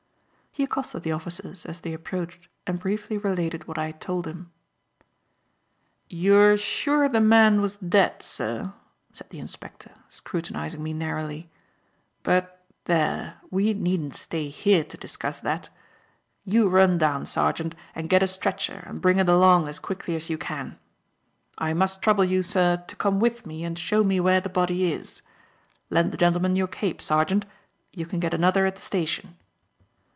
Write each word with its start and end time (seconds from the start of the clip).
He 0.53 0.63
accosted 0.65 1.03
the 1.03 1.13
officers 1.13 1.65
as 1.65 1.79
they 1.79 1.93
approached 1.93 2.49
and 2.67 2.77
briefly 2.77 3.17
related 3.17 3.69
what 3.69 3.77
I 3.77 3.85
had 3.85 4.01
told 4.01 4.27
him. 4.27 4.51
"You 6.09 6.35
are 6.37 6.57
sure 6.57 7.07
the 7.07 7.21
man 7.21 7.61
was 7.61 7.77
dead, 7.77 8.21
sir?" 8.21 8.73
said 9.13 9.29
the 9.29 9.39
inspector, 9.39 9.91
scrutinizing 10.09 10.83
me 10.83 10.91
narrowly; 10.91 11.49
"but, 12.21 12.61
there, 12.83 13.37
we 13.49 13.73
needn't 13.73 14.13
stay 14.13 14.49
here 14.49 14.83
to 14.83 14.97
discuss 14.97 15.39
that. 15.39 15.69
You 16.43 16.67
run 16.67 16.97
down, 16.97 17.25
Sergeant, 17.25 17.73
and 17.95 18.09
get 18.09 18.21
a 18.21 18.27
stretcher 18.27 18.83
and 18.85 18.99
bring 19.01 19.19
it 19.19 19.29
along 19.29 19.69
as 19.69 19.79
quickly 19.79 20.17
as 20.17 20.29
you 20.29 20.37
can. 20.37 20.77
I 21.57 21.73
must 21.73 22.01
trouble 22.01 22.25
you, 22.25 22.43
sir, 22.43 22.83
to 22.89 22.95
come 22.97 23.21
with 23.21 23.45
me 23.45 23.63
and 23.63 23.79
show 23.79 24.03
me 24.03 24.19
where 24.19 24.41
the 24.41 24.49
body 24.49 24.91
is. 24.91 25.21
Lend 25.89 26.11
the 26.11 26.17
gentleman 26.17 26.57
your 26.57 26.67
cape, 26.67 27.01
sergeant; 27.01 27.45
you 27.93 28.05
can 28.05 28.19
get 28.19 28.33
another 28.33 28.65
at 28.65 28.75
the 28.75 28.81
station." 28.81 29.37